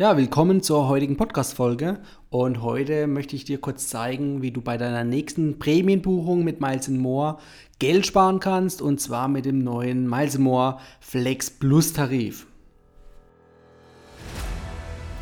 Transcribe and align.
Ja, 0.00 0.16
willkommen 0.16 0.62
zur 0.62 0.86
heutigen 0.86 1.16
Podcast-Folge. 1.16 1.98
Und 2.30 2.62
heute 2.62 3.08
möchte 3.08 3.34
ich 3.34 3.44
dir 3.44 3.60
kurz 3.60 3.88
zeigen, 3.88 4.42
wie 4.42 4.52
du 4.52 4.60
bei 4.60 4.76
deiner 4.76 5.02
nächsten 5.02 5.58
Prämienbuchung 5.58 6.44
mit 6.44 6.60
Miles 6.60 6.86
More 6.86 7.38
Geld 7.80 8.06
sparen 8.06 8.38
kannst. 8.38 8.80
Und 8.80 9.00
zwar 9.00 9.26
mit 9.26 9.44
dem 9.44 9.58
neuen 9.64 10.08
Miles 10.08 10.38
More 10.38 10.78
Flex 11.00 11.50
Plus 11.50 11.94
Tarif. 11.94 12.46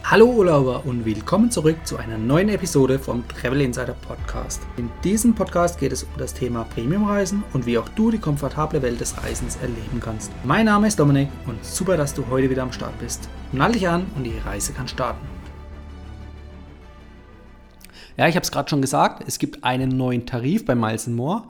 Hallo 0.08 0.26
Urlauber 0.26 0.86
und 0.86 1.04
willkommen 1.04 1.50
zurück 1.50 1.84
zu 1.84 1.96
einer 1.96 2.16
neuen 2.16 2.48
Episode 2.48 2.96
vom 3.00 3.26
Travel 3.26 3.60
Insider 3.60 3.94
Podcast. 3.94 4.62
In 4.76 4.88
diesem 5.02 5.34
Podcast 5.34 5.80
geht 5.80 5.90
es 5.90 6.04
um 6.04 6.10
das 6.16 6.32
Thema 6.32 6.62
Premiumreisen 6.62 7.42
und 7.52 7.66
wie 7.66 7.76
auch 7.76 7.88
du 7.88 8.12
die 8.12 8.20
komfortable 8.20 8.82
Welt 8.82 9.00
des 9.00 9.20
Reisens 9.20 9.56
erleben 9.56 9.98
kannst. 10.00 10.30
Mein 10.44 10.66
Name 10.66 10.86
ist 10.86 11.00
Dominik 11.00 11.28
und 11.48 11.64
super, 11.64 11.96
dass 11.96 12.14
du 12.14 12.24
heute 12.30 12.48
wieder 12.48 12.62
am 12.62 12.70
Start 12.70 12.96
bist. 13.00 13.28
Nall 13.50 13.72
dich 13.72 13.88
an 13.88 14.06
und 14.14 14.22
die 14.22 14.38
Reise 14.38 14.72
kann 14.72 14.86
starten. 14.86 15.26
Ja, 18.16 18.28
ich 18.28 18.36
habe 18.36 18.44
es 18.44 18.52
gerade 18.52 18.70
schon 18.70 18.82
gesagt, 18.82 19.24
es 19.26 19.40
gibt 19.40 19.64
einen 19.64 19.88
neuen 19.88 20.24
Tarif 20.24 20.64
bei 20.64 20.76
Miles 20.76 21.08
More. 21.08 21.42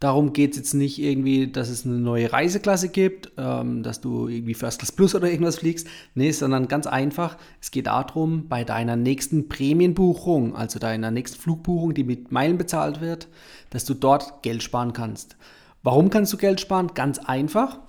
Darum 0.00 0.32
geht 0.32 0.52
es 0.52 0.58
jetzt 0.58 0.74
nicht 0.74 1.00
irgendwie, 1.00 1.50
dass 1.50 1.68
es 1.68 1.84
eine 1.84 1.98
neue 1.98 2.32
Reiseklasse 2.32 2.88
gibt, 2.88 3.32
ähm, 3.36 3.82
dass 3.82 4.00
du 4.00 4.28
irgendwie 4.28 4.54
First 4.54 4.78
Class 4.78 4.92
Plus 4.92 5.14
oder 5.16 5.28
irgendwas 5.28 5.58
fliegst. 5.58 5.88
Nee, 6.14 6.30
sondern 6.30 6.68
ganz 6.68 6.86
einfach, 6.86 7.36
es 7.60 7.72
geht 7.72 7.88
darum, 7.88 8.46
bei 8.48 8.62
deiner 8.62 8.94
nächsten 8.94 9.48
Prämienbuchung, 9.48 10.54
also 10.54 10.78
deiner 10.78 11.10
nächsten 11.10 11.40
Flugbuchung, 11.40 11.94
die 11.94 12.04
mit 12.04 12.30
Meilen 12.30 12.58
bezahlt 12.58 13.00
wird, 13.00 13.26
dass 13.70 13.84
du 13.84 13.94
dort 13.94 14.42
Geld 14.42 14.62
sparen 14.62 14.92
kannst. 14.92 15.36
Warum 15.82 16.10
kannst 16.10 16.32
du 16.32 16.36
Geld 16.36 16.60
sparen? 16.60 16.92
Ganz 16.94 17.18
einfach. 17.18 17.80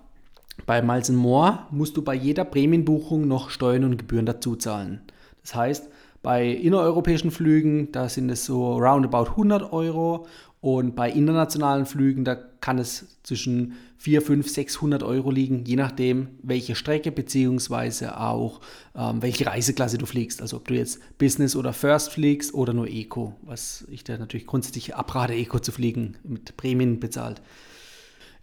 Bei 0.65 0.81
Miles 0.81 1.09
More 1.11 1.59
musst 1.69 1.95
du 1.95 2.01
bei 2.01 2.15
jeder 2.15 2.43
Prämienbuchung 2.43 3.27
noch 3.27 3.51
Steuern 3.51 3.83
und 3.83 3.97
Gebühren 3.97 4.25
dazu 4.25 4.55
zahlen. 4.55 5.01
Das 5.41 5.55
heißt, 5.55 5.89
bei 6.21 6.47
innereuropäischen 6.47 7.31
Flügen, 7.31 7.91
da 7.91 8.09
sind 8.09 8.29
es 8.29 8.45
so 8.45 8.77
roundabout 8.77 9.31
100 9.31 9.71
Euro 9.71 10.27
und 10.61 10.95
bei 10.95 11.09
internationalen 11.09 11.85
Flügen, 11.85 12.25
da 12.25 12.35
kann 12.35 12.79
es 12.79 13.17
zwischen 13.23 13.77
4, 13.97 14.21
5, 14.21 14.49
600 14.49 15.03
Euro 15.03 15.31
liegen, 15.31 15.63
je 15.65 15.75
nachdem, 15.75 16.27
welche 16.41 16.75
Strecke 16.75 17.11
beziehungsweise 17.11 18.19
auch 18.19 18.61
ähm, 18.95 19.21
welche 19.21 19.45
Reiseklasse 19.45 19.97
du 19.97 20.05
fliegst. 20.05 20.41
Also 20.41 20.57
ob 20.57 20.67
du 20.67 20.73
jetzt 20.73 20.99
Business 21.17 21.55
oder 21.55 21.73
First 21.73 22.11
fliegst 22.11 22.53
oder 22.53 22.73
nur 22.73 22.87
Eco, 22.87 23.35
was 23.41 23.85
ich 23.89 24.03
dir 24.03 24.17
natürlich 24.17 24.47
grundsätzlich 24.47 24.95
abrate, 24.95 25.33
Eco 25.33 25.59
zu 25.59 25.71
fliegen, 25.71 26.17
mit 26.23 26.55
Prämien 26.57 26.99
bezahlt. 26.99 27.41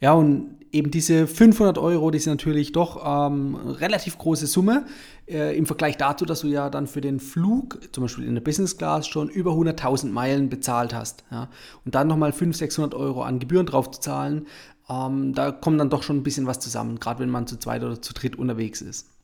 Ja, 0.01 0.13
und 0.13 0.57
eben 0.73 0.91
diese 0.91 1.27
500 1.27 1.79
Euro, 1.79 2.11
die 2.11 2.19
sind 2.19 2.33
natürlich 2.33 2.73
doch 2.73 3.03
ähm, 3.05 3.55
relativ 3.55 4.19
große 4.19 4.47
Summe 4.47 4.85
äh, 5.27 5.57
im 5.57 5.67
Vergleich 5.67 5.97
dazu, 5.97 6.25
dass 6.27 6.41
du 6.41 6.49
ja 6.49 6.69
dann 6.69 6.87
für 6.87 7.01
den 7.01 7.19
Flug, 7.19 7.81
zum 7.93 8.05
Beispiel 8.05 8.25
in 8.25 8.35
der 8.35 8.43
Business 8.43 8.77
Class, 8.77 9.07
schon 9.07 9.29
über 9.29 9.53
100.000 9.53 10.11
Meilen 10.11 10.49
bezahlt 10.49 10.95
hast. 10.95 11.25
Ja? 11.31 11.49
Und 11.85 11.95
dann 11.95 12.09
nochmal 12.09 12.33
500, 12.33 12.57
600 12.59 12.95
Euro 12.95 13.23
an 13.23 13.39
Gebühren 13.39 13.67
drauf 13.67 13.91
zu 13.91 14.01
zahlen, 14.01 14.47
ähm, 14.89 15.35
da 15.35 15.51
kommt 15.51 15.81
dann 15.81 15.91
doch 15.91 16.03
schon 16.03 16.19
ein 16.19 16.23
bisschen 16.23 16.47
was 16.47 16.61
zusammen, 16.61 17.01
gerade 17.01 17.21
wenn 17.21 17.31
man 17.31 17.47
zu 17.47 17.59
zweit 17.59 17.83
oder 17.83 18.01
zu 18.01 18.13
dritt 18.13 18.37
unterwegs 18.37 18.83
ist. 18.83 19.16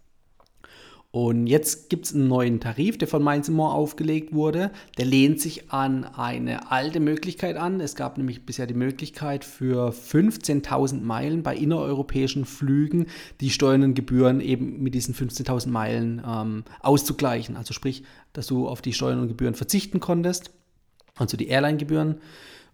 Und 1.12 1.46
jetzt 1.46 1.91
gibt 1.91 2.06
es 2.06 2.14
einen 2.14 2.27
neuen 2.27 2.58
Tarif, 2.58 2.96
der 2.96 3.06
von 3.06 3.22
Mainz 3.22 3.50
More 3.50 3.74
aufgelegt 3.74 4.32
wurde. 4.32 4.70
Der 4.96 5.05
lehnt 5.05 5.42
sich 5.42 5.70
an 5.70 6.05
eine 6.05 6.72
alte 6.72 7.00
Möglichkeit 7.00 7.56
an. 7.56 7.80
Es 7.80 7.96
gab 7.96 8.16
nämlich 8.16 8.46
bisher 8.46 8.66
die 8.66 8.72
Möglichkeit 8.72 9.44
für 9.44 9.90
15.000 9.90 11.02
Meilen 11.02 11.42
bei 11.42 11.55
innereuropäischen 11.55 12.46
Flügen 12.46 13.08
die 13.42 13.50
Steuern 13.50 13.83
und 13.83 13.94
Gebühren 13.94 14.40
eben 14.40 14.83
mit 14.83 14.94
diesen 14.94 15.14
15.000 15.14 15.68
Meilen 15.68 16.22
ähm, 16.27 16.64
auszugleichen. 16.80 17.56
Also 17.56 17.74
sprich, 17.74 18.05
dass 18.33 18.46
du 18.46 18.66
auf 18.66 18.80
die 18.80 18.94
Steuern 18.94 19.20
und 19.20 19.28
Gebühren 19.28 19.55
verzichten 19.55 20.00
konntest, 20.00 20.50
also 21.16 21.36
die 21.36 21.48
Airline-Gebühren. 21.48 22.22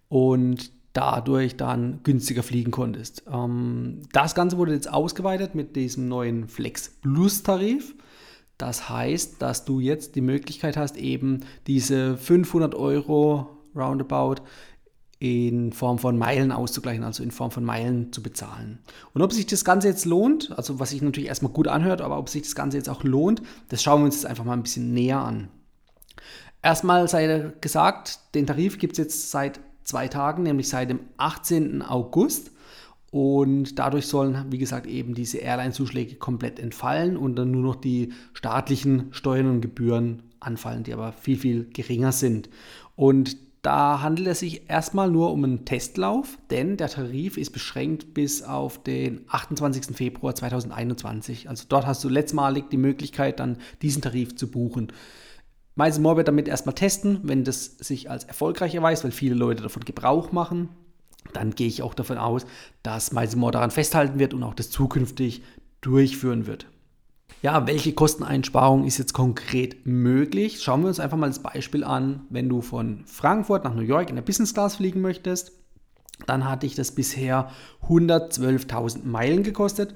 Und 0.08 0.70
dadurch 0.92 1.56
dann 1.56 2.00
günstiger 2.04 2.44
fliegen 2.44 2.70
konntest. 2.70 3.24
Ähm, 3.32 4.02
das 4.12 4.36
Ganze 4.36 4.58
wurde 4.58 4.74
jetzt 4.74 4.92
ausgeweitet 4.92 5.56
mit 5.56 5.74
diesem 5.74 6.06
neuen 6.06 6.46
Flex 6.46 6.88
Plus 7.02 7.42
Tarif. 7.42 7.94
Das 8.58 8.88
heißt, 8.88 9.40
dass 9.40 9.64
du 9.64 9.80
jetzt 9.80 10.16
die 10.16 10.20
Möglichkeit 10.20 10.76
hast, 10.76 10.96
eben 10.96 11.40
diese 11.66 12.16
500 12.16 12.74
Euro 12.74 13.48
roundabout 13.74 14.42
in 15.20 15.72
Form 15.72 15.98
von 15.98 16.16
Meilen 16.16 16.52
auszugleichen, 16.52 17.02
also 17.02 17.22
in 17.22 17.30
Form 17.30 17.50
von 17.50 17.64
Meilen 17.64 18.12
zu 18.12 18.22
bezahlen. 18.22 18.78
Und 19.14 19.22
ob 19.22 19.32
sich 19.32 19.46
das 19.46 19.64
Ganze 19.64 19.88
jetzt 19.88 20.04
lohnt, 20.04 20.56
also 20.56 20.78
was 20.78 20.90
sich 20.90 21.02
natürlich 21.02 21.28
erstmal 21.28 21.52
gut 21.52 21.66
anhört, 21.66 22.00
aber 22.00 22.18
ob 22.18 22.28
sich 22.28 22.42
das 22.42 22.54
Ganze 22.54 22.76
jetzt 22.76 22.88
auch 22.88 23.02
lohnt, 23.02 23.42
das 23.68 23.82
schauen 23.82 24.02
wir 24.02 24.06
uns 24.06 24.16
jetzt 24.16 24.26
einfach 24.26 24.44
mal 24.44 24.52
ein 24.52 24.62
bisschen 24.62 24.92
näher 24.92 25.20
an. 25.20 25.48
Erstmal 26.62 27.08
sei 27.08 27.52
gesagt, 27.60 28.20
den 28.34 28.46
Tarif 28.46 28.78
gibt 28.78 28.92
es 28.92 28.98
jetzt 28.98 29.30
seit 29.30 29.60
zwei 29.84 30.08
Tagen, 30.08 30.42
nämlich 30.42 30.68
seit 30.68 30.90
dem 30.90 31.00
18. 31.16 31.82
August. 31.82 32.50
Und 33.10 33.78
dadurch 33.78 34.06
sollen, 34.06 34.46
wie 34.50 34.58
gesagt, 34.58 34.86
eben 34.86 35.14
diese 35.14 35.38
Airline-Zuschläge 35.38 36.16
komplett 36.16 36.58
entfallen 36.58 37.16
und 37.16 37.36
dann 37.36 37.50
nur 37.50 37.62
noch 37.62 37.76
die 37.76 38.12
staatlichen 38.34 39.08
Steuern 39.12 39.48
und 39.48 39.60
Gebühren 39.62 40.22
anfallen, 40.40 40.84
die 40.84 40.92
aber 40.92 41.12
viel, 41.12 41.38
viel 41.38 41.70
geringer 41.72 42.12
sind. 42.12 42.50
Und 42.96 43.36
da 43.62 44.02
handelt 44.02 44.28
es 44.28 44.40
sich 44.40 44.68
erstmal 44.70 45.10
nur 45.10 45.32
um 45.32 45.42
einen 45.42 45.64
Testlauf, 45.64 46.38
denn 46.50 46.76
der 46.76 46.88
Tarif 46.88 47.38
ist 47.38 47.50
beschränkt 47.50 48.14
bis 48.14 48.42
auf 48.42 48.82
den 48.82 49.22
28. 49.28 49.96
Februar 49.96 50.34
2021. 50.34 51.48
Also 51.48 51.64
dort 51.68 51.86
hast 51.86 52.04
du 52.04 52.08
letztmalig 52.08 52.68
die 52.70 52.76
Möglichkeit, 52.76 53.40
dann 53.40 53.56
diesen 53.82 54.02
Tarif 54.02 54.36
zu 54.36 54.50
buchen. 54.50 54.92
Miles 55.74 55.98
More 55.98 56.16
wird 56.16 56.28
damit 56.28 56.46
erstmal 56.46 56.74
testen, 56.74 57.20
wenn 57.22 57.44
das 57.44 57.78
sich 57.78 58.10
als 58.10 58.24
erfolgreich 58.24 58.74
erweist, 58.74 59.04
weil 59.04 59.12
viele 59.12 59.34
Leute 59.34 59.62
davon 59.62 59.84
Gebrauch 59.84 60.30
machen 60.30 60.68
dann 61.32 61.54
gehe 61.54 61.66
ich 61.66 61.82
auch 61.82 61.94
davon 61.94 62.18
aus, 62.18 62.46
dass 62.82 63.12
Meisenmoor 63.12 63.52
daran 63.52 63.70
festhalten 63.70 64.18
wird 64.18 64.34
und 64.34 64.42
auch 64.42 64.54
das 64.54 64.70
zukünftig 64.70 65.42
durchführen 65.80 66.46
wird. 66.46 66.66
Ja, 67.40 67.66
welche 67.68 67.92
Kosteneinsparung 67.92 68.84
ist 68.84 68.98
jetzt 68.98 69.12
konkret 69.12 69.86
möglich? 69.86 70.60
Schauen 70.60 70.80
wir 70.80 70.88
uns 70.88 70.98
einfach 70.98 71.16
mal 71.16 71.28
das 71.28 71.42
Beispiel 71.42 71.84
an, 71.84 72.22
wenn 72.30 72.48
du 72.48 72.62
von 72.62 73.04
Frankfurt 73.06 73.62
nach 73.62 73.74
New 73.74 73.82
York 73.82 74.08
in 74.10 74.16
der 74.16 74.22
Business 74.22 74.54
Class 74.54 74.76
fliegen 74.76 75.00
möchtest, 75.00 75.52
dann 76.26 76.48
hatte 76.48 76.66
ich 76.66 76.74
das 76.74 76.92
bisher 76.92 77.50
112.000 77.86 79.04
Meilen 79.04 79.44
gekostet 79.44 79.94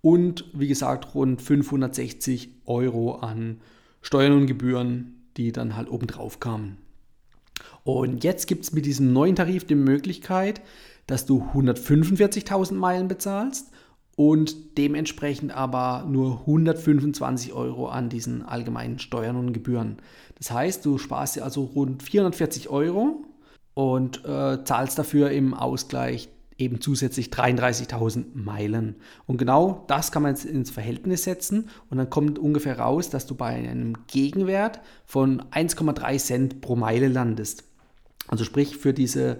und 0.00 0.46
wie 0.52 0.66
gesagt 0.66 1.14
rund 1.14 1.40
560 1.40 2.62
Euro 2.64 3.16
an 3.16 3.60
Steuern 4.02 4.32
und 4.32 4.46
Gebühren, 4.46 5.28
die 5.36 5.52
dann 5.52 5.76
halt 5.76 5.88
obendrauf 5.88 6.40
kamen. 6.40 6.78
Und 7.84 8.24
jetzt 8.24 8.46
gibt 8.46 8.64
es 8.64 8.72
mit 8.72 8.86
diesem 8.86 9.12
neuen 9.12 9.36
Tarif 9.36 9.64
die 9.64 9.74
Möglichkeit, 9.74 10.60
dass 11.06 11.26
du 11.26 11.42
145.000 11.54 12.74
Meilen 12.74 13.08
bezahlst 13.08 13.70
und 14.16 14.76
dementsprechend 14.76 15.52
aber 15.52 16.06
nur 16.08 16.40
125 16.40 17.52
Euro 17.52 17.88
an 17.88 18.08
diesen 18.10 18.42
allgemeinen 18.42 18.98
Steuern 18.98 19.36
und 19.36 19.52
Gebühren. 19.52 19.96
Das 20.36 20.50
heißt, 20.50 20.84
du 20.84 20.98
sparst 20.98 21.36
dir 21.36 21.44
also 21.44 21.64
rund 21.64 22.02
440 22.02 22.68
Euro 22.68 23.24
und 23.74 24.24
äh, 24.24 24.62
zahlst 24.64 24.98
dafür 24.98 25.30
im 25.30 25.54
Ausgleich 25.54 26.28
eben 26.58 26.80
zusätzlich 26.80 27.28
33.000 27.28 28.26
Meilen. 28.34 28.96
Und 29.26 29.38
genau 29.38 29.84
das 29.88 30.12
kann 30.12 30.22
man 30.22 30.34
jetzt 30.34 30.44
ins 30.44 30.70
Verhältnis 30.70 31.24
setzen 31.24 31.70
und 31.88 31.96
dann 31.96 32.10
kommt 32.10 32.38
ungefähr 32.38 32.78
raus, 32.78 33.08
dass 33.08 33.26
du 33.26 33.34
bei 33.34 33.46
einem 33.46 33.94
Gegenwert 34.06 34.80
von 35.06 35.42
1,3 35.50 36.18
Cent 36.18 36.60
pro 36.60 36.76
Meile 36.76 37.08
landest. 37.08 37.64
Also 38.30 38.44
sprich, 38.44 38.76
für 38.76 38.94
diese 38.94 39.38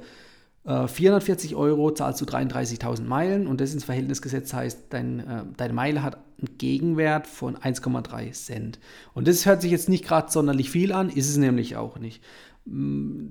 äh, 0.64 0.88
440 0.88 1.54
Euro 1.54 1.92
zahlst 1.92 2.20
du 2.20 2.24
33.000 2.24 3.04
Meilen 3.04 3.46
und 3.46 3.60
das 3.60 3.72
ins 3.72 3.84
Verhältnis 3.84 4.20
gesetzt 4.20 4.52
heißt, 4.52 4.86
dein, 4.90 5.20
äh, 5.20 5.44
deine 5.56 5.72
Meile 5.72 6.02
hat 6.02 6.16
einen 6.16 6.58
Gegenwert 6.58 7.28
von 7.28 7.56
1,3 7.56 8.32
Cent. 8.32 8.80
Und 9.14 9.28
das 9.28 9.46
hört 9.46 9.62
sich 9.62 9.70
jetzt 9.70 9.88
nicht 9.88 10.04
gerade 10.04 10.30
sonderlich 10.30 10.70
viel 10.70 10.92
an, 10.92 11.08
ist 11.08 11.30
es 11.30 11.36
nämlich 11.36 11.76
auch 11.76 11.98
nicht. 11.98 12.22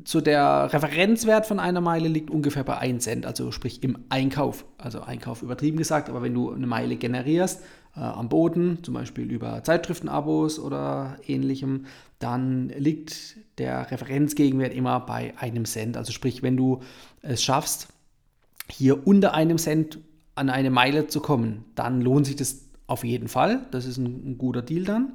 Zu 0.03 0.19
der 0.19 0.73
Referenzwert 0.73 1.45
von 1.45 1.61
einer 1.61 1.79
Meile 1.79 2.09
liegt 2.09 2.29
ungefähr 2.29 2.65
bei 2.65 2.77
1 2.77 3.03
Cent, 3.03 3.25
also 3.25 3.51
sprich 3.53 3.83
im 3.83 3.99
Einkauf. 4.09 4.65
Also 4.77 4.99
Einkauf 5.01 5.43
übertrieben 5.43 5.77
gesagt, 5.77 6.09
aber 6.09 6.21
wenn 6.21 6.33
du 6.33 6.51
eine 6.51 6.67
Meile 6.67 6.97
generierst, 6.97 7.61
äh, 7.95 8.01
am 8.01 8.27
Boden, 8.27 8.79
zum 8.83 8.95
Beispiel 8.95 9.31
über 9.31 9.63
Zeitschriftenabos 9.63 10.59
oder 10.59 11.17
ähnlichem, 11.25 11.85
dann 12.19 12.69
liegt 12.69 13.37
der 13.59 13.89
Referenzgegenwert 13.89 14.73
immer 14.73 14.99
bei 14.99 15.33
einem 15.37 15.65
Cent. 15.65 15.95
Also 15.95 16.11
sprich, 16.11 16.43
wenn 16.43 16.57
du 16.57 16.81
es 17.21 17.41
schaffst, 17.41 17.87
hier 18.69 19.07
unter 19.07 19.33
einem 19.33 19.57
Cent 19.57 19.99
an 20.35 20.49
eine 20.49 20.69
Meile 20.69 21.07
zu 21.07 21.21
kommen, 21.21 21.65
dann 21.75 22.01
lohnt 22.01 22.25
sich 22.25 22.35
das 22.35 22.65
auf 22.87 23.03
jeden 23.03 23.27
Fall. 23.27 23.65
Das 23.71 23.85
ist 23.85 23.97
ein, 23.97 24.31
ein 24.31 24.37
guter 24.37 24.61
Deal 24.61 24.83
dann. 24.83 25.13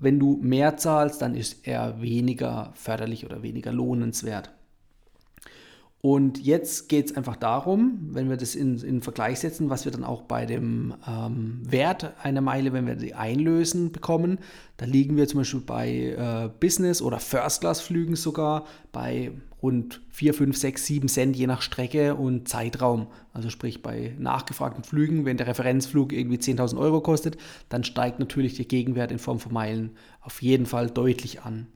Wenn 0.00 0.18
du 0.18 0.38
mehr 0.42 0.76
zahlst, 0.76 1.22
dann 1.22 1.34
ist 1.34 1.66
er 1.66 2.00
weniger 2.00 2.72
förderlich 2.74 3.24
oder 3.24 3.42
weniger 3.42 3.72
lohnenswert. 3.72 4.50
Und 6.02 6.42
jetzt 6.42 6.88
geht 6.88 7.10
es 7.10 7.16
einfach 7.16 7.36
darum, 7.36 8.08
wenn 8.12 8.30
wir 8.30 8.38
das 8.38 8.54
in, 8.54 8.78
in 8.78 9.02
Vergleich 9.02 9.40
setzen, 9.40 9.68
was 9.68 9.84
wir 9.84 9.92
dann 9.92 10.04
auch 10.04 10.22
bei 10.22 10.46
dem 10.46 10.94
ähm, 11.06 11.60
Wert 11.62 12.14
einer 12.22 12.40
Meile, 12.40 12.72
wenn 12.72 12.86
wir 12.86 12.96
die 12.96 13.14
einlösen, 13.14 13.92
bekommen. 13.92 14.38
Da 14.78 14.86
liegen 14.86 15.18
wir 15.18 15.28
zum 15.28 15.40
Beispiel 15.40 15.60
bei 15.60 15.90
äh, 15.90 16.48
Business- 16.58 17.02
oder 17.02 17.20
First-Class-Flügen 17.20 18.16
sogar 18.16 18.64
bei 18.92 19.32
rund 19.62 20.00
4, 20.10 20.34
5, 20.34 20.56
6, 20.56 20.86
7 20.86 21.08
Cent 21.08 21.36
je 21.36 21.46
nach 21.46 21.62
Strecke 21.62 22.14
und 22.14 22.48
Zeitraum. 22.48 23.06
Also 23.32 23.50
sprich 23.50 23.82
bei 23.82 24.14
nachgefragten 24.18 24.84
Flügen, 24.84 25.24
wenn 25.24 25.36
der 25.36 25.46
Referenzflug 25.46 26.12
irgendwie 26.12 26.38
10.000 26.38 26.78
Euro 26.78 27.00
kostet, 27.00 27.36
dann 27.68 27.84
steigt 27.84 28.18
natürlich 28.18 28.56
der 28.56 28.66
Gegenwert 28.66 29.12
in 29.12 29.18
Form 29.18 29.38
von 29.38 29.52
Meilen 29.52 29.90
auf 30.20 30.42
jeden 30.42 30.66
Fall 30.66 30.90
deutlich 30.90 31.42
an. 31.42 31.66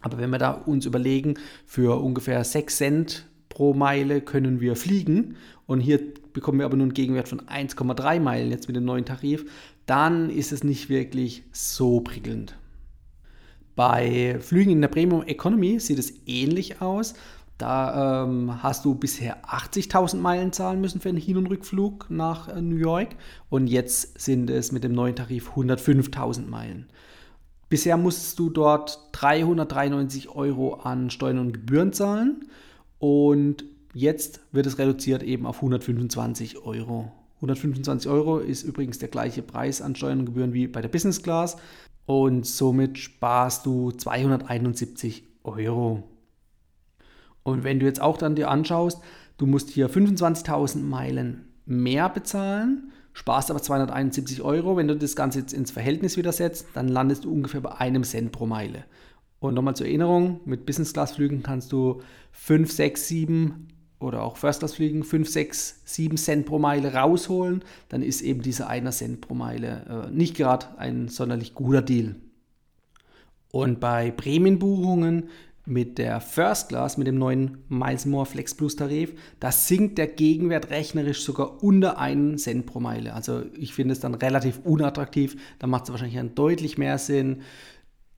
Aber 0.00 0.18
wenn 0.18 0.30
wir 0.30 0.38
da 0.38 0.52
uns 0.52 0.86
überlegen, 0.86 1.34
für 1.66 2.00
ungefähr 2.00 2.44
6 2.44 2.76
Cent 2.76 3.26
pro 3.48 3.74
Meile 3.74 4.20
können 4.20 4.60
wir 4.60 4.76
fliegen 4.76 5.36
und 5.66 5.80
hier 5.80 6.00
bekommen 6.32 6.58
wir 6.58 6.66
aber 6.66 6.76
nur 6.76 6.84
einen 6.84 6.94
Gegenwert 6.94 7.28
von 7.28 7.40
1,3 7.40 8.20
Meilen 8.20 8.50
jetzt 8.50 8.68
mit 8.68 8.76
dem 8.76 8.84
neuen 8.84 9.04
Tarif, 9.04 9.50
dann 9.86 10.30
ist 10.30 10.52
es 10.52 10.62
nicht 10.62 10.88
wirklich 10.88 11.44
so 11.50 12.00
prickelnd. 12.00 12.57
Bei 13.78 14.40
Flügen 14.40 14.72
in 14.72 14.80
der 14.80 14.88
Premium 14.88 15.22
Economy 15.22 15.78
sieht 15.78 16.00
es 16.00 16.12
ähnlich 16.26 16.82
aus. 16.82 17.14
Da 17.58 18.24
ähm, 18.24 18.60
hast 18.60 18.84
du 18.84 18.96
bisher 18.96 19.44
80.000 19.44 20.16
Meilen 20.16 20.52
zahlen 20.52 20.80
müssen 20.80 21.00
für 21.00 21.10
einen 21.10 21.18
Hin- 21.18 21.36
und 21.36 21.46
Rückflug 21.46 22.06
nach 22.10 22.48
äh, 22.48 22.60
New 22.60 22.74
York 22.74 23.10
und 23.50 23.68
jetzt 23.68 24.20
sind 24.20 24.50
es 24.50 24.72
mit 24.72 24.82
dem 24.82 24.94
neuen 24.94 25.14
Tarif 25.14 25.52
105.000 25.52 26.48
Meilen. 26.48 26.88
Bisher 27.68 27.96
musstest 27.96 28.40
du 28.40 28.50
dort 28.50 28.98
393 29.12 30.28
Euro 30.30 30.74
an 30.74 31.08
Steuern 31.10 31.38
und 31.38 31.52
Gebühren 31.52 31.92
zahlen 31.92 32.48
und 32.98 33.64
jetzt 33.94 34.40
wird 34.50 34.66
es 34.66 34.78
reduziert 34.78 35.22
eben 35.22 35.46
auf 35.46 35.58
125 35.58 36.64
Euro. 36.64 37.12
125 37.36 38.10
Euro 38.10 38.38
ist 38.38 38.64
übrigens 38.64 38.98
der 38.98 39.08
gleiche 39.08 39.42
Preis 39.42 39.80
an 39.80 39.94
Steuern 39.94 40.18
und 40.18 40.26
Gebühren 40.26 40.52
wie 40.52 40.66
bei 40.66 40.82
der 40.82 40.88
Business 40.88 41.22
Class 41.22 41.56
und 42.08 42.46
somit 42.46 42.96
sparst 42.96 43.66
du 43.66 43.90
271 43.90 45.24
Euro. 45.44 46.04
Und 47.42 47.64
wenn 47.64 47.80
du 47.80 47.84
jetzt 47.84 48.00
auch 48.00 48.16
dann 48.16 48.34
dir 48.34 48.48
anschaust, 48.48 49.02
du 49.36 49.44
musst 49.44 49.68
hier 49.68 49.90
25.000 49.90 50.78
Meilen 50.78 51.48
mehr 51.66 52.08
bezahlen, 52.08 52.92
sparst 53.12 53.50
aber 53.50 53.60
271 53.60 54.40
Euro. 54.40 54.78
Wenn 54.78 54.88
du 54.88 54.96
das 54.96 55.16
Ganze 55.16 55.40
jetzt 55.40 55.52
ins 55.52 55.70
Verhältnis 55.70 56.16
wieder 56.16 56.32
setzt, 56.32 56.68
dann 56.72 56.88
landest 56.88 57.26
du 57.26 57.30
ungefähr 57.30 57.60
bei 57.60 57.72
einem 57.72 58.04
Cent 58.04 58.32
pro 58.32 58.46
Meile. 58.46 58.84
Und 59.38 59.52
nochmal 59.52 59.76
zur 59.76 59.86
Erinnerung, 59.86 60.40
mit 60.46 60.64
Business-Class-Flügen 60.64 61.42
kannst 61.42 61.72
du 61.72 62.00
5, 62.32 62.72
6, 62.72 63.06
7 63.06 63.68
oder 64.00 64.22
auch 64.22 64.36
First-Class-Flügen 64.36 65.02
5, 65.02 65.28
6, 65.28 65.80
7 65.84 66.16
Cent 66.16 66.46
pro 66.46 66.58
Meile 66.58 66.94
rausholen, 66.94 67.64
dann 67.88 68.02
ist 68.02 68.20
eben 68.20 68.42
dieser 68.42 68.68
1 68.68 68.96
Cent 68.96 69.20
pro 69.20 69.34
Meile 69.34 70.08
äh, 70.08 70.14
nicht 70.14 70.36
gerade 70.36 70.66
ein 70.78 71.08
sonderlich 71.08 71.54
guter 71.54 71.82
Deal. 71.82 72.16
Und 73.50 73.80
bei 73.80 74.10
Prämienbuchungen 74.10 75.30
mit 75.68 75.98
der 75.98 76.20
First 76.20 76.70
Class, 76.70 76.96
mit 76.96 77.06
dem 77.06 77.18
neuen 77.18 77.58
Miles 77.68 78.06
More 78.06 78.24
Flex 78.24 78.54
Plus 78.54 78.76
Tarif, 78.76 79.14
da 79.38 79.52
sinkt 79.52 79.98
der 79.98 80.06
Gegenwert 80.06 80.70
rechnerisch 80.70 81.22
sogar 81.22 81.62
unter 81.62 81.98
einen 81.98 82.38
Cent 82.38 82.66
pro 82.66 82.80
Meile. 82.80 83.14
Also 83.14 83.42
ich 83.54 83.74
finde 83.74 83.92
es 83.92 84.00
dann 84.00 84.14
relativ 84.14 84.60
unattraktiv. 84.64 85.36
Da 85.58 85.66
macht 85.66 85.84
es 85.84 85.90
wahrscheinlich 85.90 86.16
dann 86.16 86.34
deutlich 86.34 86.78
mehr 86.78 86.98
Sinn, 86.98 87.42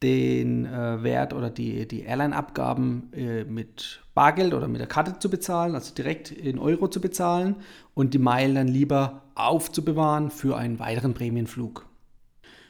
den 0.02 0.64
äh, 0.64 1.02
Wert 1.02 1.34
oder 1.34 1.50
die, 1.50 1.86
die 1.86 2.02
Airline-Abgaben 2.02 3.12
äh, 3.12 3.44
mit 3.44 4.00
Bargeld 4.20 4.52
oder 4.52 4.68
mit 4.68 4.82
der 4.82 4.86
Karte 4.86 5.18
zu 5.18 5.30
bezahlen, 5.30 5.74
also 5.74 5.94
direkt 5.94 6.30
in 6.30 6.58
Euro 6.58 6.88
zu 6.88 7.00
bezahlen 7.00 7.56
und 7.94 8.12
die 8.12 8.18
Meilen 8.18 8.54
dann 8.54 8.68
lieber 8.68 9.22
aufzubewahren 9.34 10.30
für 10.30 10.58
einen 10.58 10.78
weiteren 10.78 11.14
Prämienflug. 11.14 11.86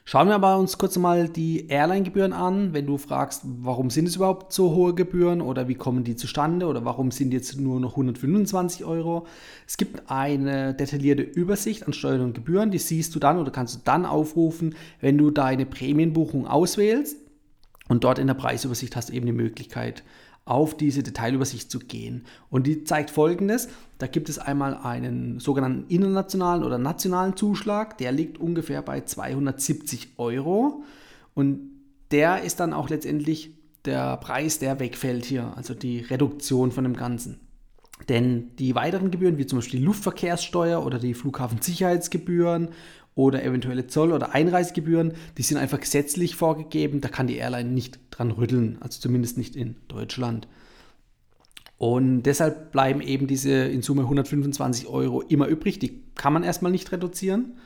Schauen 0.04 0.28
wir 0.28 0.36
aber 0.36 0.58
uns 0.58 0.78
kurz 0.78 0.96
mal 0.96 1.28
die 1.28 1.66
Airline-Gebühren 1.66 2.32
an. 2.32 2.72
Wenn 2.72 2.86
du 2.86 2.98
fragst, 2.98 3.42
warum 3.44 3.90
sind 3.90 4.06
es 4.06 4.14
überhaupt 4.14 4.52
so 4.52 4.76
hohe 4.76 4.94
Gebühren 4.94 5.40
oder 5.40 5.66
wie 5.66 5.74
kommen 5.74 6.04
die 6.04 6.14
zustande 6.14 6.66
oder 6.66 6.84
warum 6.84 7.10
sind 7.10 7.32
jetzt 7.32 7.58
nur 7.58 7.80
noch 7.80 7.94
125 7.94 8.84
Euro? 8.84 9.26
Es 9.66 9.76
gibt 9.76 10.08
eine 10.08 10.72
detaillierte 10.74 11.22
Übersicht 11.22 11.84
an 11.84 11.92
Steuern 11.92 12.20
und 12.20 12.34
Gebühren, 12.34 12.70
die 12.70 12.78
siehst 12.78 13.12
du 13.16 13.18
dann 13.18 13.38
oder 13.38 13.50
kannst 13.50 13.74
du 13.74 13.80
dann 13.84 14.06
aufrufen, 14.06 14.76
wenn 15.00 15.18
du 15.18 15.32
deine 15.32 15.66
Prämienbuchung 15.66 16.46
auswählst. 16.46 17.16
Und 17.88 18.04
dort 18.04 18.20
in 18.20 18.28
der 18.28 18.34
Preisübersicht 18.34 18.94
hast 18.94 19.08
du 19.08 19.14
eben 19.14 19.26
die 19.26 19.32
Möglichkeit, 19.32 20.04
auf 20.50 20.76
diese 20.76 21.02
Detailübersicht 21.02 21.70
zu 21.70 21.78
gehen. 21.78 22.24
Und 22.50 22.66
die 22.66 22.84
zeigt 22.84 23.10
folgendes: 23.10 23.68
Da 23.98 24.06
gibt 24.06 24.28
es 24.28 24.38
einmal 24.38 24.74
einen 24.74 25.38
sogenannten 25.38 25.88
internationalen 25.88 26.64
oder 26.64 26.78
nationalen 26.78 27.36
Zuschlag, 27.36 27.96
der 27.98 28.12
liegt 28.12 28.38
ungefähr 28.38 28.82
bei 28.82 29.00
270 29.00 30.14
Euro. 30.18 30.82
Und 31.34 31.70
der 32.10 32.42
ist 32.42 32.60
dann 32.60 32.72
auch 32.72 32.90
letztendlich 32.90 33.52
der 33.84 34.16
Preis, 34.18 34.58
der 34.58 34.80
wegfällt 34.80 35.24
hier, 35.24 35.56
also 35.56 35.74
die 35.74 36.00
Reduktion 36.00 36.72
von 36.72 36.84
dem 36.84 36.96
Ganzen. 36.96 37.40
Denn 38.08 38.56
die 38.56 38.74
weiteren 38.74 39.10
Gebühren, 39.10 39.38
wie 39.38 39.46
zum 39.46 39.58
Beispiel 39.58 39.80
die 39.80 39.86
Luftverkehrssteuer 39.86 40.84
oder 40.84 40.98
die 40.98 41.14
Flughafensicherheitsgebühren 41.14 42.70
oder 43.14 43.44
eventuelle 43.44 43.86
Zoll- 43.86 44.12
oder 44.12 44.34
Einreisegebühren, 44.34 45.12
die 45.36 45.42
sind 45.42 45.58
einfach 45.58 45.80
gesetzlich 45.80 46.36
vorgegeben. 46.36 47.00
Da 47.00 47.08
kann 47.08 47.26
die 47.26 47.36
Airline 47.36 47.70
nicht 47.70 47.98
dran 48.10 48.30
rütteln, 48.30 48.78
also 48.80 49.00
zumindest 49.00 49.36
nicht 49.36 49.56
in 49.56 49.76
Deutschland. 49.88 50.48
Und 51.76 52.24
deshalb 52.24 52.72
bleiben 52.72 53.00
eben 53.00 53.26
diese 53.26 53.52
in 53.52 53.82
Summe 53.82 54.02
125 54.02 54.86
Euro 54.86 55.22
immer 55.22 55.46
übrig. 55.46 55.78
Die 55.78 56.02
kann 56.14 56.32
man 56.32 56.42
erstmal 56.42 56.72
nicht 56.72 56.92
reduzieren. 56.92 57.56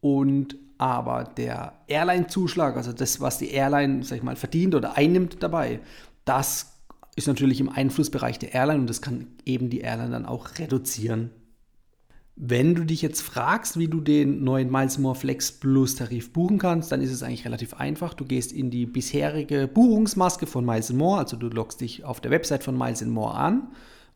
Und 0.00 0.56
aber 0.76 1.24
der 1.36 1.74
Airline-Zuschlag, 1.86 2.76
also 2.76 2.92
das, 2.92 3.20
was 3.20 3.38
die 3.38 3.50
Airline, 3.50 4.02
sag 4.02 4.16
ich 4.16 4.22
mal, 4.22 4.36
verdient 4.36 4.74
oder 4.74 4.96
einnimmt 4.96 5.42
dabei, 5.42 5.80
das 6.24 6.72
ist 7.16 7.28
natürlich 7.28 7.60
im 7.60 7.68
Einflussbereich 7.68 8.38
der 8.38 8.54
Airline 8.54 8.80
und 8.80 8.90
das 8.90 9.00
kann 9.00 9.28
eben 9.44 9.70
die 9.70 9.80
Airline 9.80 10.10
dann 10.10 10.26
auch 10.26 10.58
reduzieren. 10.58 11.30
Wenn 12.36 12.74
du 12.74 12.84
dich 12.84 13.00
jetzt 13.00 13.20
fragst, 13.20 13.78
wie 13.78 13.86
du 13.86 14.00
den 14.00 14.42
neuen 14.42 14.70
Miles 14.70 14.98
More 14.98 15.14
Flex 15.14 15.52
Plus 15.52 15.94
Tarif 15.94 16.32
buchen 16.32 16.58
kannst, 16.58 16.90
dann 16.90 17.00
ist 17.00 17.12
es 17.12 17.22
eigentlich 17.22 17.44
relativ 17.44 17.74
einfach. 17.74 18.12
Du 18.12 18.24
gehst 18.24 18.52
in 18.52 18.70
die 18.70 18.86
bisherige 18.86 19.68
Buchungsmaske 19.68 20.46
von 20.46 20.64
Miles 20.64 20.92
More, 20.92 21.18
also 21.18 21.36
du 21.36 21.48
loggst 21.48 21.80
dich 21.80 22.04
auf 22.04 22.20
der 22.20 22.32
Website 22.32 22.64
von 22.64 22.76
Miles 22.76 23.04
More 23.04 23.34
an 23.34 23.68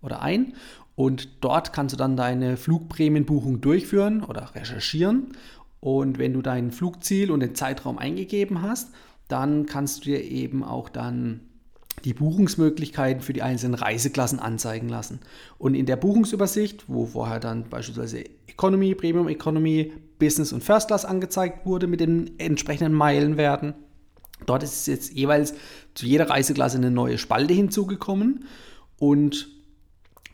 oder 0.02 0.20
ein 0.20 0.54
und 0.96 1.44
dort 1.44 1.72
kannst 1.72 1.92
du 1.92 1.96
dann 1.96 2.16
deine 2.16 2.56
Flugprämienbuchung 2.56 3.60
durchführen 3.60 4.24
oder 4.24 4.52
recherchieren. 4.52 5.28
Und 5.78 6.18
wenn 6.18 6.32
du 6.32 6.42
dein 6.42 6.72
Flugziel 6.72 7.30
und 7.30 7.38
den 7.38 7.54
Zeitraum 7.54 7.98
eingegeben 7.98 8.62
hast, 8.62 8.90
dann 9.28 9.66
kannst 9.66 10.00
du 10.00 10.10
dir 10.10 10.24
eben 10.24 10.64
auch 10.64 10.88
dann 10.88 11.42
die 12.04 12.14
Buchungsmöglichkeiten 12.14 13.22
für 13.22 13.32
die 13.32 13.42
einzelnen 13.42 13.74
Reiseklassen 13.74 14.38
anzeigen 14.38 14.88
lassen. 14.88 15.20
Und 15.58 15.74
in 15.74 15.86
der 15.86 15.96
Buchungsübersicht, 15.96 16.84
wo 16.88 17.06
vorher 17.06 17.40
dann 17.40 17.68
beispielsweise 17.68 18.24
Economy, 18.46 18.94
Premium 18.94 19.28
Economy, 19.28 19.92
Business 20.18 20.52
und 20.52 20.64
First 20.64 20.88
Class 20.88 21.04
angezeigt 21.04 21.66
wurde 21.66 21.86
mit 21.86 22.00
den 22.00 22.38
entsprechenden 22.38 22.92
Meilenwerten, 22.92 23.74
dort 24.46 24.62
ist 24.62 24.86
jetzt 24.86 25.12
jeweils 25.12 25.54
zu 25.94 26.06
jeder 26.06 26.30
Reiseklasse 26.30 26.78
eine 26.78 26.90
neue 26.90 27.18
Spalte 27.18 27.54
hinzugekommen 27.54 28.44
und 28.98 29.48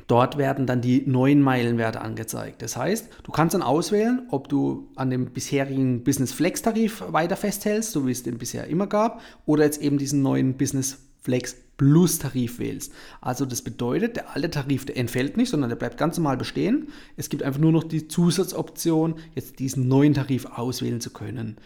Dort 0.06 0.37
werden 0.37 0.66
dann 0.66 0.83
die 0.83 1.02
neuen 1.06 1.40
Meilenwerte 1.40 2.02
angezeigt. 2.02 2.61
Das 2.61 2.76
heißt, 2.76 3.09
du 3.23 3.33
kannst 3.33 3.54
dann 3.54 3.62
auswählen, 3.62 4.26
ob 4.30 4.49
du 4.49 4.90
an 4.97 5.09
dem 5.09 5.33
bisherigen 5.33 6.04
Business 6.04 6.33
Flex 6.33 6.61
Tarif 6.61 7.02
weiter 7.09 7.37
festhältst, 7.37 7.92
so 7.92 8.06
wie 8.06 8.11
es 8.11 8.23
den 8.23 8.37
bisher 8.37 8.66
immer 8.66 8.87
gab, 8.87 9.23
oder 9.47 9.64
jetzt 9.64 9.80
eben 9.80 9.97
diesen 9.97 10.21
neuen 10.21 10.54
Business 10.59 11.04
Flex 11.25 11.57
Plus 11.76 12.19
Tarif 12.19 12.61
wählst. 12.61 12.93
Also 13.21 13.47
das 13.47 13.62
bedeutet, 13.62 14.16
der 14.16 14.37
alte 14.37 14.50
Tarif, 14.50 14.85
der 14.85 14.97
entfällt 14.97 15.37
nicht, 15.37 15.50
sondern 15.50 15.71
der 15.71 15.76
bleibt 15.76 15.99
ganz 15.99 16.16
normal 16.16 16.37
bestehen. 16.37 16.88
Es 17.16 17.31
gibt 17.31 17.43
einfach 17.43 17.61
nur 17.61 17.73
noch 17.73 17.83
die 17.83 18.07
Zusatzoption, 18.07 19.16
jetzt 19.35 19.59
diesen 19.59 19.88
neuen 19.88 20.14
Tarif 20.14 20.47
auswählen 20.47 21.00
zu 21.00 21.11
können. 21.11 21.57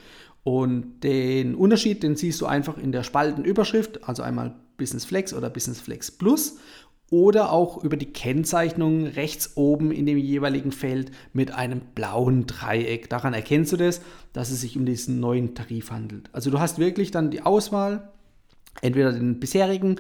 Und 0.45 1.01
den 1.01 1.55
Unterschied, 1.55 2.03
den 2.03 2.17
siehst 2.17 2.41
du 2.41 2.47
einfach 2.47 2.79
in 2.79 2.93
der 2.93 3.03
Spaltenüberschrift, 3.03 4.09
also 4.09 4.23
einmal 4.23 4.55
Business 4.79 5.05
Flex 5.05 5.35
oder 5.35 5.51
Business 5.51 5.81
Flex 5.81 6.11
Plus 6.11 6.57
oder 7.11 7.53
auch 7.53 7.83
über 7.83 7.97
die 7.97 8.13
Kennzeichnung 8.13 9.07
rechts 9.07 9.57
oben 9.57 9.91
in 9.91 10.07
dem 10.07 10.19
jeweiligen 10.19 10.73
Feld 10.73 11.11
mit 11.33 11.51
einem 11.51 11.81
blauen 11.95 12.47
Dreieck. 12.47 13.11
Daran 13.11 13.35
erkennst 13.35 13.73
du 13.73 13.77
das, 13.77 14.03
dass 14.33 14.51
es 14.51 14.61
sich 14.61 14.77
um 14.77 14.87
diesen 14.87 15.19
neuen 15.19 15.55
Tarif 15.55 15.91
handelt. 15.91 16.31
Also 16.33 16.51
du 16.51 16.61
hast 16.61 16.79
wirklich 16.79 17.11
dann 17.11 17.31
die 17.31 17.43
Auswahl 17.43 18.13
entweder 18.81 19.13
den 19.13 19.41
bisherigen 19.41 19.97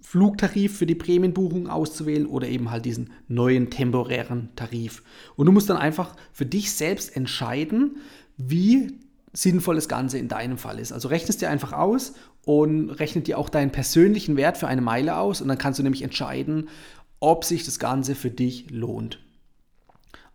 Flugtarif 0.00 0.78
für 0.78 0.86
die 0.86 0.94
Prämienbuchung 0.94 1.68
auszuwählen 1.68 2.26
oder 2.26 2.46
eben 2.46 2.70
halt 2.70 2.84
diesen 2.84 3.10
neuen 3.26 3.70
temporären 3.70 4.50
Tarif. 4.54 5.02
Und 5.34 5.46
du 5.46 5.52
musst 5.52 5.68
dann 5.68 5.76
einfach 5.76 6.14
für 6.32 6.46
dich 6.46 6.72
selbst 6.72 7.16
entscheiden, 7.16 7.96
wie 8.36 9.00
sinnvoll 9.32 9.74
das 9.74 9.88
Ganze 9.88 10.18
in 10.18 10.28
deinem 10.28 10.58
Fall 10.58 10.78
ist. 10.78 10.92
Also 10.92 11.08
rechnest 11.08 11.42
dir 11.42 11.50
einfach 11.50 11.72
aus 11.72 12.14
und 12.44 12.90
rechnet 12.90 13.26
dir 13.26 13.36
auch 13.36 13.48
deinen 13.48 13.72
persönlichen 13.72 14.36
Wert 14.36 14.56
für 14.56 14.68
eine 14.68 14.80
Meile 14.80 15.16
aus 15.16 15.40
und 15.40 15.48
dann 15.48 15.58
kannst 15.58 15.78
du 15.78 15.82
nämlich 15.82 16.02
entscheiden, 16.02 16.68
ob 17.18 17.44
sich 17.44 17.64
das 17.64 17.78
Ganze 17.78 18.14
für 18.14 18.30
dich 18.30 18.70
lohnt. 18.70 19.18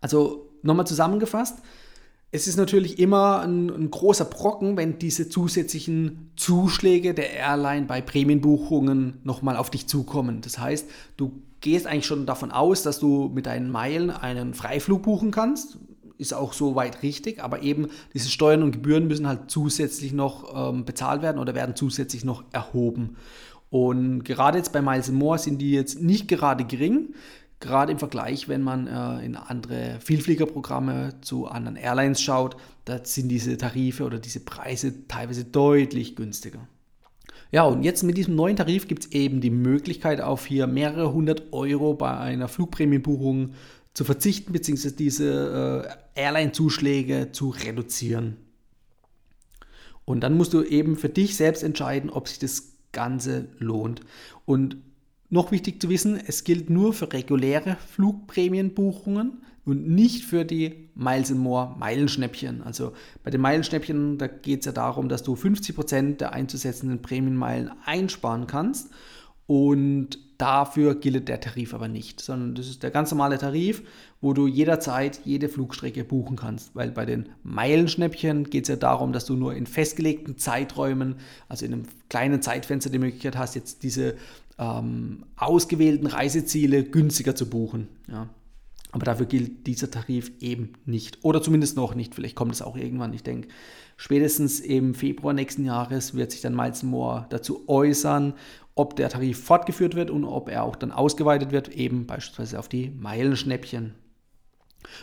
Also 0.02 0.50
nochmal 0.64 0.88
zusammengefasst, 0.88 1.60
es 2.32 2.48
ist 2.48 2.56
natürlich 2.56 2.98
immer 2.98 3.42
ein, 3.42 3.70
ein, 3.70 3.92
großer 3.92 4.26
Brocken, 4.26 4.78
wenn 4.78 4.98
diese 4.98 5.28
zusätzlichen 5.28 6.32
Zuschläge 6.38 7.14
der 7.14 7.34
Airline 7.34 7.88
bei 7.88 8.02
Prämienbuchungen 8.02 9.20
nochmal 9.24 9.58
auf 9.58 9.70
dich 9.70 9.88
zukommen. 9.88 10.40
Das 10.40 10.58
heißt, 10.58 10.90
du 11.18 11.42
gehst 11.60 11.88
eigentlich 11.88 12.06
schon 12.06 12.26
davon 12.26 12.52
aus, 12.52 12.84
dass 12.84 13.00
du 13.00 13.30
mit 13.34 13.48
deinen 13.48 13.70
Meilen 13.70 14.10
einen 14.10 14.54
Freiflug 14.54 15.04
buchen 15.04 15.32
kannst. 15.32 15.78
Ist 16.18 16.34
auch 16.34 16.54
soweit 16.54 17.04
richtig, 17.04 17.44
aber 17.44 17.64
eben 17.64 17.88
diese 18.14 18.30
Steuern 18.30 18.64
und 18.64 18.72
Gebühren 18.72 19.08
müssen 19.08 19.28
halt 19.28 19.52
zusätzlich 19.52 20.14
noch 20.14 20.70
ähm, 20.74 20.86
bezahlt 20.86 21.22
werden 21.22 21.40
oder 21.40 21.54
werden 21.54 21.76
zusätzlich 21.76 22.24
noch 22.24 22.46
erhoben. 22.54 23.18
Und 23.70 24.24
gerade 24.24 24.58
jetzt 24.58 24.74
bei 24.74 24.82
Miles 24.82 25.12
More 25.12 25.40
sind 25.40 25.60
die 25.60 25.72
jetzt 25.72 26.02
nicht 26.02 26.28
gerade 26.28 26.66
gering 26.66 27.14
gerade 27.62 27.92
im 27.92 28.00
Vergleich, 28.00 28.50
wenn 28.50 28.62
man 28.62 28.88
äh, 28.88 29.26
in 29.26 29.36
andere 29.36 30.00
Vielfliegerprogramme 30.02 31.14
zu 31.22 31.48
anderen 31.48 31.78
Airlines 31.78 32.22
schaut, 32.22 32.58
da 32.86 33.00
sind 33.04 33.30
diese 33.30 33.58
Tarife 33.58 34.04
oder 34.04 34.20
diese 34.20 34.42
Preise 34.42 35.08
teilweise 35.08 35.46
deutlich 35.46 36.16
günstiger. 36.16 36.68
Ja, 37.52 37.64
und 37.64 37.84
jetzt 37.84 38.04
mit 38.04 38.18
diesem 38.18 38.36
neuen 38.36 38.56
Tarif 38.56 38.88
gibt 38.88 39.06
es 39.06 39.12
eben 39.12 39.42
die 39.42 39.50
Möglichkeit, 39.50 40.22
auf 40.22 40.46
hier 40.46 40.68
mehrere 40.68 41.14
hundert 41.14 41.54
Euro 41.54 41.94
bei 41.94 42.18
einer 42.18 42.48
Flugprämienbuchung 42.48 43.54
zu 43.94 44.06
verzichten, 44.06 44.54
beziehungsweise 44.54 44.96
diese 44.96 45.96
äh, 46.16 46.22
Airline-Zuschläge 46.22 47.32
zu 47.32 47.50
reduzieren. 47.50 48.38
Und 50.06 50.22
dann 50.22 50.36
musst 50.36 50.54
du 50.54 50.64
eben 50.64 50.96
für 50.96 51.10
dich 51.10 51.36
selbst 51.36 51.62
entscheiden, 51.62 52.10
ob 52.10 52.28
sich 52.28 52.40
das 52.40 52.74
Ganze 52.92 53.50
lohnt. 53.60 54.02
Und 54.46 54.78
noch 55.32 55.52
wichtig 55.52 55.82
zu 55.82 55.90
wissen, 55.90 56.20
es 56.24 56.44
gilt 56.44 56.70
nur 56.70 56.94
für 56.94 57.12
reguläre 57.12 57.78
Flugprämienbuchungen 57.94 59.42
und 59.66 59.88
nicht 59.88 60.26
für 60.26 60.44
die 60.44 60.90
Miles 60.94 61.32
More 61.32 61.76
Meilenschnäppchen. 61.80 62.62
Also 62.62 62.94
bei 63.24 63.32
den 63.32 63.42
Meilenschnäppchen, 63.42 64.18
da 64.18 64.28
geht 64.28 64.60
es 64.60 64.66
ja 64.66 64.72
darum, 64.74 65.08
dass 65.08 65.24
du 65.24 65.34
50% 65.34 66.18
der 66.18 66.34
einzusetzenden 66.34 67.02
Prämienmeilen 67.02 67.72
einsparen 67.86 68.46
kannst 68.46 68.90
und 69.52 70.18
dafür 70.38 70.96
gilt 70.96 71.28
der 71.28 71.42
Tarif 71.42 71.74
aber 71.74 71.90
nicht, 71.90 72.22
sondern 72.22 72.56
das 72.56 72.70
ist 72.70 72.84
der 72.84 72.90
ganz 72.90 73.12
normale 73.12 73.38
Tarif, 73.38 73.84
wo 74.22 74.32
du 74.32 74.48
jederzeit 74.48 75.20
jede 75.26 75.50
Flugstrecke 75.50 76.06
buchen 76.06 76.38
kannst. 76.38 76.74
Weil 76.74 76.90
bei 76.92 77.06
den 77.06 77.28
Meilenschnäppchen 77.44 78.46
geht 78.46 78.64
es 78.64 78.70
ja 78.70 78.78
darum, 78.78 79.12
dass 79.12 79.26
du 79.26 79.36
nur 79.36 79.54
in 79.54 79.68
festgelegten 79.68 80.38
Zeiträumen, 80.38 81.16
also 81.50 81.66
in 81.66 81.74
einem 81.74 81.84
kleinen 82.08 82.42
Zeitfenster 82.42 82.90
die 82.90 83.00
Möglichkeit 83.00 83.38
hast, 83.38 83.56
jetzt 83.56 83.84
diese 83.84 84.16
ähm, 84.58 85.26
ausgewählten 85.36 86.08
Reiseziele 86.08 86.86
günstiger 86.86 87.36
zu 87.36 87.50
buchen. 87.50 87.90
Ja. 88.10 88.30
Aber 88.92 89.06
dafür 89.06 89.26
gilt 89.26 89.68
dieser 89.68 89.90
Tarif 89.90 90.32
eben 90.40 90.74
nicht. 90.86 91.20
Oder 91.24 91.42
zumindest 91.42 91.78
noch 91.78 91.96
nicht. 91.96 92.14
Vielleicht 92.14 92.36
kommt 92.36 92.54
es 92.54 92.62
auch 92.62 92.76
irgendwann. 92.76 93.14
Ich 93.14 93.24
denke, 93.24 93.48
spätestens 93.96 94.60
im 94.60 94.94
Februar 94.94 95.34
nächsten 95.34 95.66
Jahres 95.66 96.14
wird 96.14 96.32
sich 96.32 96.42
dann 96.42 96.56
Miles 96.56 96.84
More 96.84 97.26
dazu 97.30 97.64
äußern, 97.68 98.34
ob 98.76 98.96
der 98.96 99.10
Tarif 99.10 99.44
fortgeführt 99.44 99.96
wird 99.96 100.10
und 100.10 100.26
ob 100.26 100.50
er 100.50 100.64
auch 100.64 100.76
dann 100.76 100.92
ausgeweitet 100.92 101.52
wird, 101.52 101.70
eben 101.70 102.06
beispielsweise 102.06 102.60
auf 102.60 102.68
die 102.68 102.90
Meilenschnäppchen. 102.90 103.96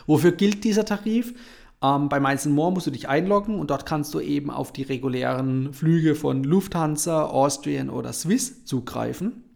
Wofür 0.05 0.33
gilt 0.33 0.63
dieser 0.63 0.85
Tarif? 0.85 1.33
Ähm, 1.81 2.09
bei 2.09 2.19
Miles 2.19 2.45
More 2.45 2.71
musst 2.71 2.87
du 2.87 2.91
dich 2.91 3.07
einloggen 3.07 3.57
und 3.57 3.71
dort 3.71 3.85
kannst 3.85 4.13
du 4.13 4.19
eben 4.19 4.51
auf 4.51 4.71
die 4.71 4.83
regulären 4.83 5.73
Flüge 5.73 6.13
von 6.13 6.43
Lufthansa, 6.43 7.25
Austrian 7.25 7.89
oder 7.89 8.13
Swiss 8.13 8.65
zugreifen 8.65 9.48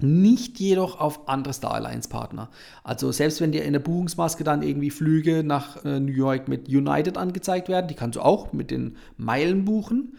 nicht 0.00 0.58
jedoch 0.58 0.98
auf 0.98 1.28
andere 1.28 1.54
Star 1.54 1.74
Alliance 1.74 2.08
Partner. 2.08 2.50
Also 2.82 3.12
selbst 3.12 3.40
wenn 3.40 3.52
dir 3.52 3.64
in 3.64 3.72
der 3.72 3.80
Buchungsmaske 3.80 4.44
dann 4.44 4.62
irgendwie 4.62 4.90
Flüge 4.90 5.44
nach 5.44 5.84
äh, 5.84 6.00
New 6.00 6.12
York 6.12 6.48
mit 6.48 6.68
United 6.68 7.16
angezeigt 7.16 7.68
werden, 7.68 7.88
die 7.88 7.94
kannst 7.94 8.16
du 8.16 8.20
auch 8.20 8.52
mit 8.52 8.70
den 8.70 8.96
Meilen 9.16 9.64
buchen. 9.64 10.16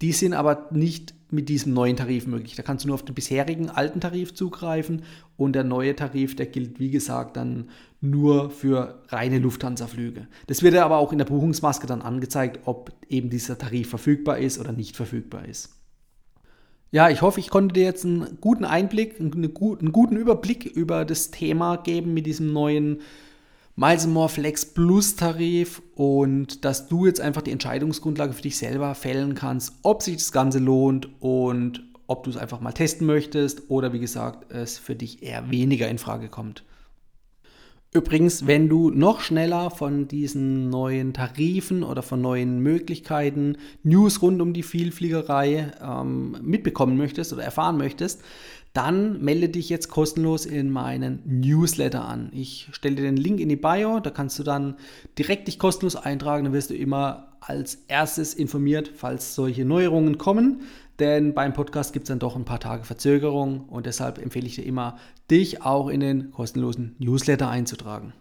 Die 0.00 0.12
sind 0.12 0.34
aber 0.34 0.68
nicht 0.70 1.14
mit 1.30 1.48
diesem 1.48 1.74
neuen 1.74 1.96
Tarif 1.96 2.26
möglich. 2.26 2.54
Da 2.54 2.62
kannst 2.62 2.84
du 2.84 2.88
nur 2.88 2.94
auf 2.94 3.04
den 3.04 3.14
bisherigen 3.14 3.68
alten 3.68 4.00
Tarif 4.00 4.34
zugreifen 4.34 5.02
und 5.36 5.54
der 5.54 5.64
neue 5.64 5.94
Tarif, 5.94 6.36
der 6.36 6.46
gilt 6.46 6.78
wie 6.78 6.90
gesagt 6.90 7.36
dann 7.36 7.68
nur 8.00 8.50
für 8.50 9.02
reine 9.08 9.38
Lufthansa-Flüge. 9.38 10.28
Das 10.46 10.62
wird 10.62 10.76
aber 10.76 10.98
auch 10.98 11.12
in 11.12 11.18
der 11.18 11.24
Buchungsmaske 11.24 11.86
dann 11.86 12.00
angezeigt, 12.02 12.60
ob 12.64 12.92
eben 13.08 13.28
dieser 13.28 13.58
Tarif 13.58 13.90
verfügbar 13.90 14.38
ist 14.38 14.58
oder 14.58 14.72
nicht 14.72 14.96
verfügbar 14.96 15.46
ist. 15.46 15.77
Ja, 16.90 17.10
ich 17.10 17.20
hoffe, 17.20 17.38
ich 17.38 17.50
konnte 17.50 17.74
dir 17.74 17.84
jetzt 17.84 18.06
einen 18.06 18.38
guten 18.40 18.64
Einblick, 18.64 19.20
einen 19.20 19.52
guten 19.52 20.16
Überblick 20.16 20.64
über 20.64 21.04
das 21.04 21.30
Thema 21.30 21.76
geben 21.76 22.14
mit 22.14 22.24
diesem 22.24 22.52
neuen 22.52 23.02
Miles 23.76 24.06
More 24.06 24.30
Flex 24.30 24.64
Plus 24.64 25.14
Tarif 25.14 25.82
und 25.94 26.64
dass 26.64 26.88
du 26.88 27.06
jetzt 27.06 27.20
einfach 27.20 27.42
die 27.42 27.52
Entscheidungsgrundlage 27.52 28.32
für 28.32 28.42
dich 28.42 28.56
selber 28.56 28.94
fällen 28.94 29.34
kannst, 29.34 29.74
ob 29.82 30.02
sich 30.02 30.16
das 30.16 30.32
Ganze 30.32 30.58
lohnt 30.58 31.08
und 31.20 31.84
ob 32.06 32.24
du 32.24 32.30
es 32.30 32.38
einfach 32.38 32.60
mal 32.60 32.72
testen 32.72 33.06
möchtest 33.06 33.70
oder 33.70 33.92
wie 33.92 34.00
gesagt, 34.00 34.50
es 34.50 34.78
für 34.78 34.94
dich 34.94 35.22
eher 35.22 35.50
weniger 35.50 35.88
in 35.88 35.98
Frage 35.98 36.28
kommt. 36.28 36.64
Übrigens, 37.90 38.46
wenn 38.46 38.68
du 38.68 38.90
noch 38.90 39.20
schneller 39.20 39.70
von 39.70 40.08
diesen 40.08 40.68
neuen 40.68 41.14
Tarifen 41.14 41.82
oder 41.82 42.02
von 42.02 42.20
neuen 42.20 42.60
Möglichkeiten, 42.60 43.56
News 43.82 44.20
rund 44.20 44.42
um 44.42 44.52
die 44.52 44.62
Vielfliegerei 44.62 45.72
ähm, 45.80 46.36
mitbekommen 46.42 46.98
möchtest 46.98 47.32
oder 47.32 47.44
erfahren 47.44 47.78
möchtest, 47.78 48.22
dann 48.74 49.22
melde 49.22 49.48
dich 49.48 49.70
jetzt 49.70 49.88
kostenlos 49.88 50.44
in 50.44 50.70
meinen 50.70 51.22
Newsletter 51.24 52.04
an. 52.04 52.28
Ich 52.32 52.68
stelle 52.72 52.96
dir 52.96 53.02
den 53.02 53.16
Link 53.16 53.40
in 53.40 53.48
die 53.48 53.56
Bio, 53.56 54.00
da 54.00 54.10
kannst 54.10 54.38
du 54.38 54.42
dann 54.42 54.76
direkt 55.18 55.48
dich 55.48 55.58
kostenlos 55.58 55.96
eintragen, 55.96 56.44
dann 56.44 56.52
wirst 56.52 56.68
du 56.68 56.74
immer 56.74 57.27
als 57.40 57.76
erstes 57.88 58.34
informiert, 58.34 58.90
falls 58.94 59.34
solche 59.34 59.64
Neuerungen 59.64 60.18
kommen 60.18 60.62
denn 60.98 61.32
beim 61.32 61.52
Podcast 61.52 61.92
gibt 61.92 62.04
es 62.04 62.08
dann 62.08 62.18
doch 62.18 62.34
ein 62.34 62.44
paar 62.44 62.60
Tage 62.60 62.84
Verzögerung 62.84 63.60
und 63.68 63.86
deshalb 63.86 64.18
empfehle 64.18 64.46
ich 64.46 64.56
dir 64.56 64.66
immer, 64.66 64.98
dich 65.30 65.62
auch 65.62 65.88
in 65.88 66.00
den 66.00 66.32
kostenlosen 66.32 66.96
Newsletter 66.98 67.48
einzutragen. 67.48 68.12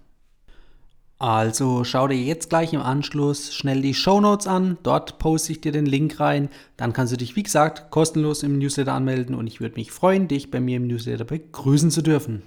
Also 1.20 1.84
schau 1.84 2.08
dir 2.08 2.22
jetzt 2.22 2.50
gleich 2.50 2.74
im 2.74 2.82
Anschluss 2.82 3.56
schnell 3.56 3.82
die 3.82 3.96
Show 3.96 4.22
Notes 4.22 4.46
an, 4.46 4.78
dort 4.84 5.18
poste 5.18 5.52
ich 5.52 5.62
dir 5.62 5.72
den 5.72 5.88
Link 5.88 6.20
rein, 6.20 6.50
dann 6.78 6.94
kannst 6.94 7.12
du 7.12 7.18
dich 7.18 7.36
wie 7.36 7.42
gesagt 7.42 7.90
kostenlos 7.90 8.44
im 8.44 8.60
Newsletter 8.60 8.94
anmelden 8.94 9.34
und 9.34 9.48
ich 9.48 9.60
würde 9.60 9.76
mich 9.76 9.92
freuen, 9.92 10.28
dich 10.28 10.52
bei 10.52 10.60
mir 10.60 10.78
im 10.78 10.86
Newsletter 10.86 11.26
begrüßen 11.26 11.90
zu 11.90 12.04
dürfen. 12.04 12.44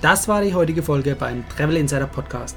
Das 0.00 0.28
war 0.28 0.42
die 0.42 0.54
heutige 0.54 0.84
Folge 0.84 1.16
beim 1.16 1.44
Travel 1.48 1.76
Insider 1.76 2.06
Podcast. 2.06 2.56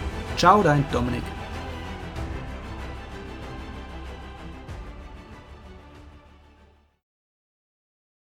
Ciao, 0.41 0.63
dein 0.63 0.83
Dominik. 0.91 1.40